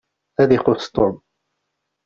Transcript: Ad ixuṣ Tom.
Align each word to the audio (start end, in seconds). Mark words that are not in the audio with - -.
Ad 0.41 0.49
ixuṣ 0.57 0.83
Tom. 0.95 1.15